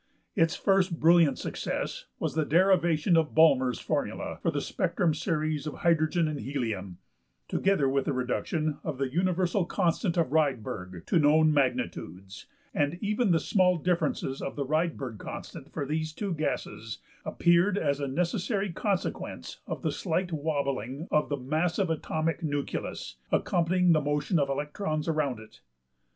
[0.35, 5.75] Its first brilliant success was the derivation of Balmer's formula for the spectrum series of
[5.75, 6.97] hydrogen and helium,
[7.47, 13.29] together with the reduction of the universal constant of Rydberg to known magnitudes(35); and even
[13.29, 18.71] the small differences of the Rydberg constant for these two gases appeared as a necessary
[18.73, 25.07] consequence of the slight wobbling of the massive atomic nucleus (accompanying the motion of electrons
[25.07, 25.61] around it).